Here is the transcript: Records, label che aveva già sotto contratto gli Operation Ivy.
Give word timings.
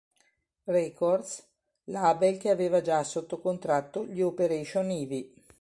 Records, 0.63 1.43
label 1.83 2.39
che 2.39 2.49
aveva 2.49 2.81
già 2.81 3.03
sotto 3.03 3.39
contratto 3.39 4.03
gli 4.03 4.21
Operation 4.23 4.89
Ivy. 4.89 5.31